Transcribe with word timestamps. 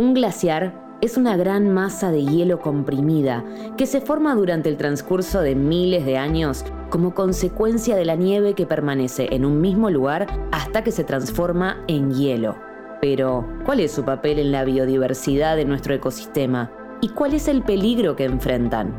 Un 0.00 0.14
glaciar 0.14 0.96
es 1.02 1.18
una 1.18 1.36
gran 1.36 1.74
masa 1.74 2.10
de 2.10 2.24
hielo 2.24 2.58
comprimida 2.58 3.44
que 3.76 3.84
se 3.84 4.00
forma 4.00 4.34
durante 4.34 4.70
el 4.70 4.78
transcurso 4.78 5.42
de 5.42 5.54
miles 5.54 6.06
de 6.06 6.16
años 6.16 6.64
como 6.88 7.14
consecuencia 7.14 7.96
de 7.96 8.06
la 8.06 8.14
nieve 8.14 8.54
que 8.54 8.64
permanece 8.64 9.28
en 9.30 9.44
un 9.44 9.60
mismo 9.60 9.90
lugar 9.90 10.26
hasta 10.52 10.82
que 10.82 10.90
se 10.90 11.04
transforma 11.04 11.84
en 11.86 12.14
hielo. 12.14 12.56
Pero, 13.02 13.46
¿cuál 13.66 13.80
es 13.80 13.92
su 13.92 14.02
papel 14.02 14.38
en 14.38 14.52
la 14.52 14.64
biodiversidad 14.64 15.54
de 15.54 15.66
nuestro 15.66 15.92
ecosistema? 15.92 16.72
¿Y 17.02 17.10
cuál 17.10 17.34
es 17.34 17.46
el 17.46 17.62
peligro 17.62 18.16
que 18.16 18.24
enfrentan? 18.24 18.96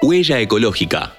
Huella 0.00 0.38
ecológica. 0.38 1.12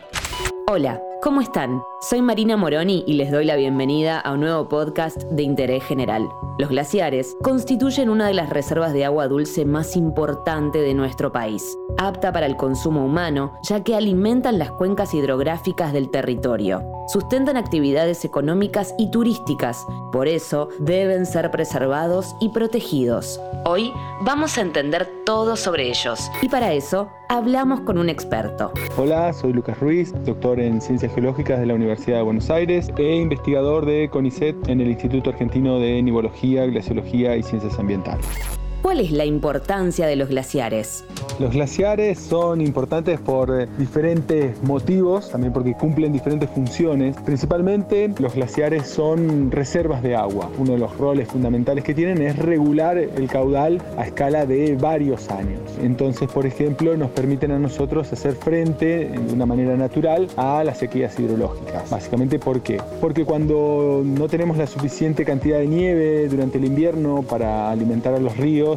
Hola, 0.69 1.01
¿cómo 1.21 1.41
están? 1.41 1.83
Soy 1.99 2.21
Marina 2.21 2.57
Moroni 2.57 3.03
y 3.07 3.13
les 3.13 3.31
doy 3.31 3.45
la 3.45 3.55
bienvenida 3.55 4.19
a 4.19 4.33
un 4.33 4.41
nuevo 4.41 4.67
podcast 4.69 5.17
de 5.23 5.43
interés 5.43 5.83
general. 5.83 6.29
Los 6.57 6.69
glaciares 6.69 7.35
constituyen 7.41 8.09
una 8.09 8.27
de 8.27 8.33
las 8.33 8.49
reservas 8.49 8.93
de 8.93 9.05
agua 9.05 9.27
dulce 9.27 9.65
más 9.65 9.95
importante 9.95 10.79
de 10.79 10.93
nuestro 10.93 11.31
país, 11.31 11.77
apta 11.97 12.31
para 12.31 12.45
el 12.45 12.55
consumo 12.55 13.05
humano, 13.05 13.53
ya 13.63 13.83
que 13.83 13.95
alimentan 13.95 14.59
las 14.59 14.71
cuencas 14.71 15.13
hidrográficas 15.13 15.93
del 15.93 16.09
territorio. 16.09 16.83
Sustentan 17.07 17.57
actividades 17.57 18.25
económicas 18.25 18.93
y 18.97 19.09
turísticas, 19.11 19.85
por 20.11 20.27
eso 20.27 20.69
deben 20.79 21.25
ser 21.25 21.49
preservados 21.51 22.35
y 22.41 22.49
protegidos. 22.49 23.39
Hoy 23.65 23.93
vamos 24.21 24.57
a 24.57 24.61
entender 24.61 25.09
todo 25.25 25.55
sobre 25.55 25.89
ellos 25.89 26.29
y 26.41 26.49
para 26.49 26.73
eso 26.73 27.09
hablamos 27.29 27.81
con 27.81 27.97
un 27.97 28.09
experto. 28.09 28.71
Hola, 28.97 29.31
soy 29.33 29.53
Lucas 29.53 29.79
Ruiz, 29.79 30.13
doctor 30.25 30.59
en 30.59 30.81
Ciencias 30.81 31.13
Geológicas 31.13 31.59
de 31.59 31.65
la 31.65 31.75
Universidad 31.75 32.17
de 32.17 32.23
Buenos 32.23 32.49
Aires 32.49 32.91
e 32.97 33.15
investigador 33.15 33.85
de 33.85 34.09
CONICET 34.09 34.67
en 34.67 34.81
el 34.81 34.89
Instituto 34.89 35.29
Argentino 35.29 35.79
de 35.79 36.01
Nivología, 36.01 36.65
Glaciología 36.65 37.37
y 37.37 37.43
Ciencias 37.43 37.79
Ambientales. 37.79 38.27
¿Cuál 38.87 39.01
es 39.01 39.11
la 39.11 39.25
importancia 39.25 40.07
de 40.07 40.15
los 40.15 40.29
glaciares? 40.29 41.03
Los 41.39 41.51
glaciares 41.51 42.17
son 42.19 42.61
importantes 42.61 43.19
por 43.19 43.51
eh, 43.51 43.67
diferentes 43.77 44.63
motivos, 44.63 45.29
también 45.29 45.51
porque 45.51 45.73
cumplen 45.73 46.13
diferentes 46.13 46.49
funciones. 46.49 47.17
Principalmente 47.25 48.09
los 48.17 48.33
glaciares 48.33 48.87
son 48.87 49.51
reservas 49.51 50.01
de 50.03 50.15
agua. 50.15 50.49
Uno 50.57 50.71
de 50.71 50.77
los 50.77 50.97
roles 50.97 51.27
fundamentales 51.27 51.83
que 51.83 51.93
tienen 51.93 52.21
es 52.21 52.37
regular 52.37 52.97
el 52.97 53.27
caudal 53.27 53.81
a 53.97 54.05
escala 54.05 54.45
de 54.45 54.77
varios 54.77 55.29
años. 55.31 55.59
Entonces, 55.81 56.31
por 56.31 56.45
ejemplo, 56.45 56.95
nos 56.95 57.11
permiten 57.11 57.51
a 57.51 57.59
nosotros 57.59 58.13
hacer 58.13 58.35
frente 58.35 59.09
de 59.09 59.33
una 59.33 59.45
manera 59.45 59.75
natural 59.75 60.29
a 60.37 60.63
las 60.63 60.77
sequías 60.77 61.19
hidrológicas. 61.19 61.89
Básicamente, 61.89 62.39
¿por 62.39 62.61
qué? 62.61 62.81
Porque 63.01 63.25
cuando 63.25 64.01
no 64.05 64.29
tenemos 64.29 64.55
la 64.55 64.65
suficiente 64.65 65.25
cantidad 65.25 65.59
de 65.59 65.67
nieve 65.67 66.29
durante 66.29 66.57
el 66.57 66.63
invierno 66.63 67.21
para 67.21 67.69
alimentar 67.69 68.13
a 68.13 68.19
los 68.19 68.37
ríos, 68.37 68.76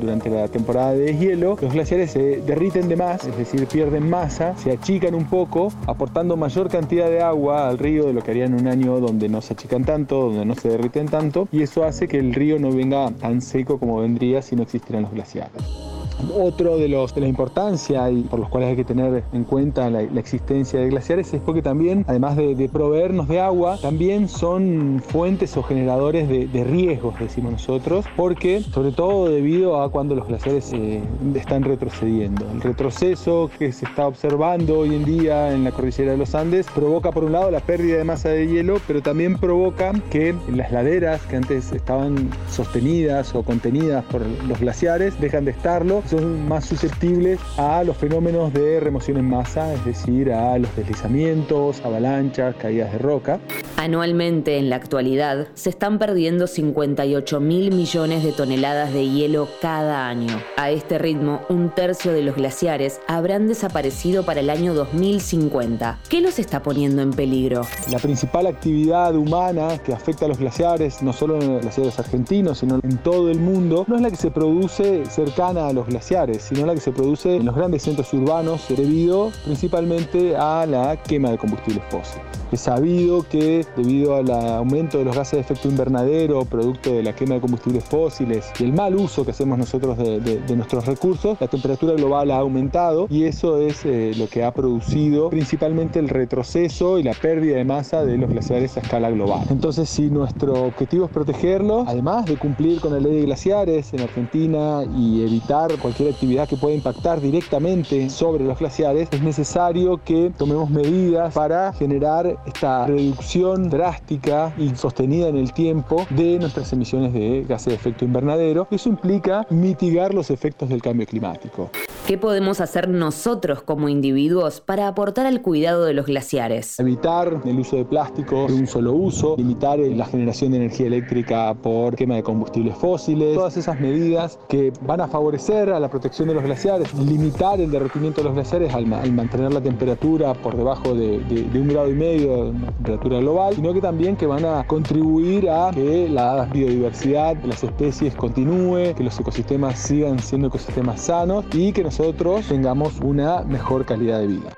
durante 0.00 0.30
la 0.30 0.48
temporada 0.48 0.92
de 0.92 1.16
hielo, 1.16 1.56
los 1.60 1.72
glaciares 1.72 2.12
se 2.12 2.40
derriten 2.42 2.88
de 2.88 2.96
más, 2.96 3.24
es 3.24 3.36
decir, 3.36 3.66
pierden 3.66 4.08
masa, 4.08 4.56
se 4.56 4.72
achican 4.72 5.14
un 5.14 5.24
poco, 5.24 5.72
aportando 5.86 6.36
mayor 6.36 6.68
cantidad 6.68 7.08
de 7.08 7.20
agua 7.20 7.68
al 7.68 7.78
río 7.78 8.06
de 8.06 8.12
lo 8.12 8.22
que 8.22 8.30
harían 8.30 8.54
un 8.54 8.66
año 8.68 9.00
donde 9.00 9.28
no 9.28 9.40
se 9.40 9.54
achican 9.54 9.84
tanto, 9.84 10.20
donde 10.26 10.44
no 10.44 10.54
se 10.54 10.68
derriten 10.68 11.06
tanto, 11.06 11.48
y 11.52 11.62
eso 11.62 11.84
hace 11.84 12.08
que 12.08 12.18
el 12.18 12.34
río 12.34 12.58
no 12.58 12.70
venga 12.70 13.10
tan 13.12 13.40
seco 13.40 13.78
como 13.78 14.00
vendría 14.00 14.42
si 14.42 14.56
no 14.56 14.62
existieran 14.62 15.02
los 15.02 15.12
glaciares. 15.12 15.87
Otro 16.34 16.78
de, 16.78 16.88
los, 16.88 17.14
de 17.14 17.20
la 17.20 17.28
importancia 17.28 18.10
y 18.10 18.22
por 18.22 18.40
los 18.40 18.48
cuales 18.48 18.70
hay 18.70 18.76
que 18.76 18.84
tener 18.84 19.22
en 19.32 19.44
cuenta 19.44 19.88
la, 19.90 20.02
existencia 20.18 20.80
de 20.80 20.88
glaciares 20.88 21.32
es 21.32 21.40
porque 21.40 21.62
también, 21.62 22.04
además 22.08 22.36
de, 22.36 22.68
proveernos 22.72 23.28
de 23.28 23.40
agua, 23.40 23.78
también 23.80 24.28
son 24.28 25.02
fuentes 25.06 25.56
o 25.56 25.62
generadores 25.62 26.28
de, 26.28 26.64
riesgos, 26.64 27.18
decimos 27.18 27.52
nosotros, 27.52 28.04
porque 28.16 28.60
sobre 28.60 28.92
todo 28.92 29.28
debido 29.28 29.80
a 29.80 29.90
cuando 29.90 30.14
los 30.14 30.26
glaciares 30.26 30.72
eh, 30.72 31.00
están 31.34 31.62
retrocediendo. 31.62 32.46
El 32.52 32.60
retroceso 32.60 33.50
que 33.58 33.72
se 33.72 33.86
está 33.86 34.06
observando 34.06 34.80
hoy 34.80 34.94
en 34.94 35.04
día 35.04 35.52
en 35.52 35.64
la 35.64 35.70
cordillera 35.70 36.12
de 36.12 36.18
los 36.18 36.34
Andes 36.34 36.66
provoca 36.74 37.12
por 37.12 37.24
un 37.24 37.32
lado 37.32 37.50
la 37.50 37.60
pérdida 37.60 37.98
de 37.98 38.04
masa 38.04 38.30
de 38.30 38.46
hielo, 38.46 38.80
pero 38.86 39.02
también 39.02 39.38
provoca 39.38 39.92
que 40.10 40.34
las 40.52 40.72
laderas 40.72 41.22
que 41.22 41.36
antes 41.36 41.72
estaban 41.72 42.30
sostenidas 42.50 43.34
o 43.34 43.42
contenidas 43.42 44.04
por 44.06 44.22
los 44.26 44.58
glaciares 44.58 45.18
dejan 45.20 45.44
de 45.44 45.52
estarlo 45.52 46.02
son 46.08 46.48
más 46.48 46.64
susceptibles 46.64 47.38
a 47.58 47.84
los 47.84 47.96
fenómenos 47.96 48.52
de 48.54 48.80
remoción 48.80 49.18
en 49.18 49.28
masa, 49.28 49.74
es 49.74 49.84
decir, 49.84 50.32
a 50.32 50.58
los 50.58 50.74
deslizamientos, 50.74 51.84
avalanchas, 51.84 52.56
caídas 52.56 52.92
de 52.92 52.98
roca. 52.98 53.38
Anualmente, 53.76 54.56
en 54.56 54.70
la 54.70 54.76
actualidad, 54.76 55.48
se 55.54 55.68
están 55.68 55.98
perdiendo 55.98 56.46
58 56.46 57.40
mil 57.40 57.74
millones 57.74 58.24
de 58.24 58.32
toneladas 58.32 58.92
de 58.92 59.08
hielo 59.08 59.48
cada 59.60 60.08
año. 60.08 60.40
A 60.56 60.70
este 60.70 60.98
ritmo, 60.98 61.42
un 61.50 61.70
tercio 61.74 62.12
de 62.12 62.22
los 62.22 62.36
glaciares 62.36 63.00
habrán 63.06 63.46
desaparecido 63.46 64.24
para 64.24 64.40
el 64.40 64.50
año 64.50 64.74
2050. 64.74 65.98
¿Qué 66.08 66.20
los 66.22 66.38
está 66.38 66.62
poniendo 66.62 67.02
en 67.02 67.12
peligro? 67.12 67.62
La 67.90 67.98
principal 67.98 68.46
actividad 68.46 69.14
humana 69.14 69.78
que 69.78 69.92
afecta 69.92 70.24
a 70.24 70.28
los 70.28 70.38
glaciares, 70.38 71.02
no 71.02 71.12
solo 71.12 71.40
en 71.40 71.52
los 71.52 71.62
glaciares 71.62 71.98
argentinos, 71.98 72.58
sino 72.58 72.80
en 72.82 72.96
todo 72.98 73.30
el 73.30 73.38
mundo, 73.38 73.84
no 73.86 73.96
es 73.96 74.02
la 74.02 74.10
que 74.10 74.16
se 74.16 74.30
produce 74.30 75.04
cercana 75.06 75.68
a 75.68 75.72
los 75.72 75.86
glaciares 75.86 75.97
sino 76.00 76.66
la 76.66 76.74
que 76.74 76.80
se 76.80 76.92
produce 76.92 77.36
en 77.36 77.46
los 77.46 77.54
grandes 77.54 77.82
centros 77.82 78.12
urbanos 78.12 78.66
debido 78.68 79.30
principalmente 79.44 80.36
a 80.36 80.66
la 80.66 80.96
quema 81.02 81.30
de 81.30 81.38
combustibles 81.38 81.84
fósiles. 81.90 82.26
Es 82.50 82.60
sabido 82.60 83.24
que 83.28 83.66
debido 83.76 84.16
al 84.16 84.30
aumento 84.30 84.98
de 84.98 85.04
los 85.04 85.14
gases 85.14 85.32
de 85.32 85.40
efecto 85.40 85.68
invernadero, 85.68 86.44
producto 86.46 86.92
de 86.94 87.02
la 87.02 87.14
quema 87.14 87.34
de 87.34 87.40
combustibles 87.40 87.84
fósiles 87.84 88.50
y 88.58 88.64
el 88.64 88.72
mal 88.72 88.94
uso 88.96 89.24
que 89.24 89.32
hacemos 89.32 89.58
nosotros 89.58 89.98
de, 89.98 90.56
nuestros 90.56 90.86
recursos, 90.86 91.36
la 91.40 91.48
temperatura 91.48 91.92
global 91.92 92.30
ha 92.30 92.38
aumentado 92.38 93.06
y 93.10 93.24
eso 93.24 93.58
es 93.58 93.84
eh, 93.84 94.12
lo 94.16 94.28
que 94.28 94.44
ha 94.44 94.52
producido 94.52 95.28
principalmente 95.30 95.98
el 95.98 96.08
retroceso 96.08 96.98
y 96.98 97.02
la 97.02 97.12
pérdida 97.12 97.56
de 97.56 97.64
masa 97.64 98.04
de 98.04 98.16
los 98.16 98.30
glaciares 98.30 98.76
a 98.76 98.80
escala 98.80 99.10
global. 99.10 99.46
Entonces, 99.50 99.88
si 99.88 100.08
nuestro 100.08 100.64
objetivo 100.64 101.04
es 101.04 101.10
protegerlos, 101.10 101.86
además 101.86 102.24
de 102.26 102.36
cumplir 102.36 102.80
con 102.80 102.92
la 102.92 103.00
ley 103.00 103.16
de 103.16 103.22
glaciares 103.22 103.92
en 103.92 104.00
Argentina 104.00 104.84
y 104.96 105.22
evitar 105.22 105.70
cualquier 105.88 106.12
actividad 106.12 106.46
que 106.46 106.56
pueda 106.58 106.74
impactar 106.74 107.18
directamente 107.18 108.10
sobre 108.10 108.44
los 108.44 108.58
glaciares, 108.58 109.08
es 109.10 109.22
necesario 109.22 109.98
que 110.04 110.30
tomemos 110.36 110.68
medidas 110.68 111.32
para 111.32 111.72
generar 111.72 112.36
esta 112.44 112.86
reducción 112.86 113.70
drástica 113.70 114.52
y 114.58 114.68
sostenida 114.76 115.28
en 115.28 115.38
el 115.38 115.54
tiempo 115.54 116.06
de 116.10 116.38
nuestras 116.38 116.74
emisiones 116.74 117.14
de 117.14 117.46
gases 117.48 117.68
de 117.68 117.74
efecto 117.76 118.04
invernadero. 118.04 118.68
Eso 118.70 118.90
implica 118.90 119.46
mitigar 119.48 120.12
los 120.12 120.30
efectos 120.30 120.68
del 120.68 120.82
cambio 120.82 121.06
climático. 121.06 121.70
¿Qué 122.08 122.16
podemos 122.16 122.62
hacer 122.62 122.88
nosotros 122.88 123.60
como 123.60 123.90
individuos 123.90 124.62
para 124.62 124.88
aportar 124.88 125.26
al 125.26 125.42
cuidado 125.42 125.84
de 125.84 125.92
los 125.92 126.06
glaciares? 126.06 126.80
Evitar 126.80 127.42
el 127.44 127.58
uso 127.58 127.76
de 127.76 127.84
plástico 127.84 128.46
de 128.46 128.54
un 128.54 128.66
solo 128.66 128.94
uso, 128.94 129.34
limitar 129.36 129.78
la 129.78 130.06
generación 130.06 130.52
de 130.52 130.56
energía 130.56 130.86
eléctrica 130.86 131.52
por 131.52 131.96
quema 131.96 132.14
de 132.14 132.22
combustibles 132.22 132.78
fósiles, 132.78 133.34
todas 133.34 133.58
esas 133.58 133.78
medidas 133.78 134.38
que 134.48 134.72
van 134.80 135.02
a 135.02 135.08
favorecer 135.08 135.68
a 135.68 135.78
la 135.78 135.90
protección 135.90 136.28
de 136.28 136.34
los 136.36 136.44
glaciares, 136.44 136.94
limitar 136.94 137.60
el 137.60 137.70
derretimiento 137.70 138.22
de 138.22 138.28
los 138.28 138.34
glaciares 138.36 138.72
al, 138.72 138.86
mantener 138.86 139.52
la 139.52 139.60
temperatura 139.60 140.32
por 140.32 140.56
debajo 140.56 140.94
de, 140.94 141.18
de 141.18 141.60
un 141.60 141.68
grado 141.68 141.90
y 141.90 141.94
medio 141.94 142.54
la 142.54 142.72
temperatura 142.72 143.18
global, 143.18 143.54
sino 143.54 143.74
que 143.74 143.82
también 143.82 144.16
que 144.16 144.24
van 144.24 144.46
a 144.46 144.66
contribuir 144.66 145.50
a 145.50 145.72
que 145.72 146.08
la 146.08 146.46
biodiversidad 146.46 147.36
de 147.36 147.48
las 147.48 147.62
especies 147.62 148.14
continúe, 148.14 148.94
que 148.96 149.04
los 149.04 149.20
ecosistemas 149.20 149.78
sigan 149.78 150.18
siendo 150.20 150.48
ecosistemas 150.48 151.02
sanos 151.02 151.44
y 151.52 151.70
que 151.70 151.84
nosotros 151.98 152.46
tengamos 152.46 153.00
una 153.00 153.42
mejor 153.42 153.84
calidad 153.84 154.20
de 154.20 154.28
vida. 154.28 154.52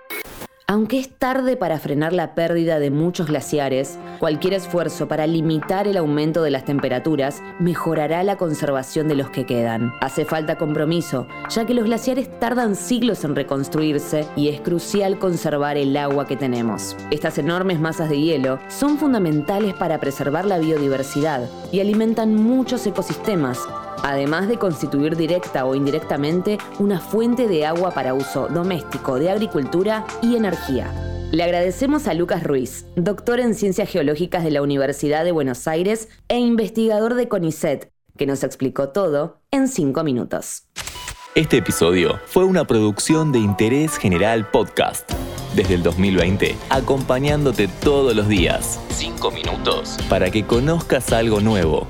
Aunque 0.66 1.00
es 1.00 1.08
tarde 1.08 1.56
para 1.56 1.80
frenar 1.80 2.12
la 2.12 2.36
pérdida 2.36 2.78
de 2.78 2.92
muchos 2.92 3.26
glaciares, 3.26 3.98
cualquier 4.20 4.52
esfuerzo 4.54 5.08
para 5.08 5.26
limitar 5.26 5.88
el 5.88 5.96
aumento 5.96 6.42
de 6.42 6.50
las 6.52 6.64
temperaturas 6.64 7.42
mejorará 7.58 8.22
la 8.22 8.36
conservación 8.36 9.08
de 9.08 9.16
los 9.16 9.30
que 9.30 9.46
quedan. 9.46 9.92
Hace 10.00 10.24
falta 10.24 10.58
compromiso, 10.58 11.26
ya 11.48 11.64
que 11.64 11.74
los 11.74 11.86
glaciares 11.86 12.38
tardan 12.38 12.76
siglos 12.76 13.24
en 13.24 13.34
reconstruirse 13.34 14.28
y 14.36 14.46
es 14.46 14.60
crucial 14.60 15.18
conservar 15.18 15.76
el 15.76 15.96
agua 15.96 16.28
que 16.28 16.36
tenemos. 16.36 16.94
Estas 17.10 17.38
enormes 17.38 17.80
masas 17.80 18.08
de 18.08 18.20
hielo 18.20 18.60
son 18.68 18.96
fundamentales 18.96 19.74
para 19.74 19.98
preservar 19.98 20.44
la 20.44 20.58
biodiversidad 20.58 21.48
y 21.72 21.80
alimentan 21.80 22.36
muchos 22.36 22.86
ecosistemas, 22.86 23.58
además 24.02 24.48
de 24.48 24.58
constituir 24.58 25.16
directa 25.16 25.64
o 25.64 25.74
indirectamente 25.74 26.58
una 26.78 27.00
fuente 27.00 27.48
de 27.48 27.66
agua 27.66 27.90
para 27.92 28.14
uso 28.14 28.48
doméstico, 28.48 29.18
de 29.18 29.30
agricultura 29.30 30.06
y 30.22 30.36
energía. 30.36 30.92
Le 31.32 31.44
agradecemos 31.44 32.08
a 32.08 32.14
Lucas 32.14 32.42
Ruiz, 32.42 32.86
doctor 32.96 33.38
en 33.38 33.54
Ciencias 33.54 33.88
Geológicas 33.88 34.42
de 34.42 34.50
la 34.50 34.62
Universidad 34.62 35.24
de 35.24 35.32
Buenos 35.32 35.68
Aires 35.68 36.08
e 36.28 36.38
investigador 36.38 37.14
de 37.14 37.28
CONICET, 37.28 37.92
que 38.16 38.26
nos 38.26 38.42
explicó 38.42 38.88
todo 38.88 39.40
en 39.50 39.68
cinco 39.68 40.02
minutos. 40.02 40.64
Este 41.36 41.58
episodio 41.58 42.18
fue 42.26 42.44
una 42.44 42.66
producción 42.66 43.30
de 43.30 43.38
Interés 43.38 43.96
General 43.96 44.50
Podcast. 44.50 45.08
Desde 45.54 45.74
el 45.74 45.84
2020, 45.84 46.56
acompañándote 46.68 47.68
todos 47.68 48.16
los 48.16 48.26
días. 48.26 48.80
Cinco 48.90 49.30
minutos. 49.30 49.96
Para 50.08 50.30
que 50.30 50.44
conozcas 50.44 51.12
algo 51.12 51.40
nuevo. 51.40 51.86